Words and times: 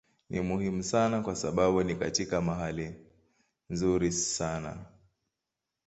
Ni 0.29 0.39
muhimu 0.41 0.83
sana 0.83 1.21
kwa 1.21 1.35
sababu 1.35 1.83
ni 1.83 1.95
katika 1.95 2.41
mahali 2.41 2.95
nzuri 3.69 4.11
sana. 4.11 4.85